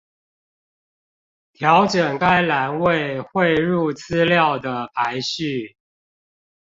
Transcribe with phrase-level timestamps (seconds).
[1.53, 5.77] 調整該欄位匯入資料的排序